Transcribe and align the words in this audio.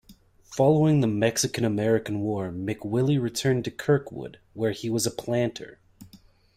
Following 0.55 1.01
the 1.01 1.07
Mexican-American 1.07 2.21
War, 2.21 2.49
McWillie 2.49 3.21
returned 3.21 3.63
to 3.65 3.69
Kirkwood, 3.69 4.39
where 4.55 4.71
he 4.71 4.89
was 4.89 5.05
a 5.05 5.11
planter. 5.11 5.77